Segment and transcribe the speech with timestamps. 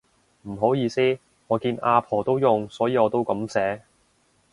[0.47, 3.83] 唔好意思，我見阿婆都用所以我都噉寫